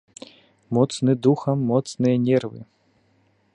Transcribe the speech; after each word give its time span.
Моцны 0.77 1.11
духам, 1.27 1.57
моцныя 1.73 2.15
нервы! 2.27 2.61